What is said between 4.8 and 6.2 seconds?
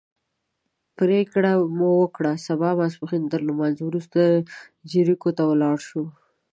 جریکو ته ولاړ شو.